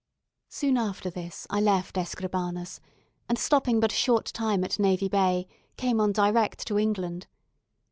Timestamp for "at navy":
4.63-5.07